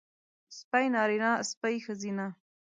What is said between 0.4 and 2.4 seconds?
سپی نارينه سپۍ ښځينۀ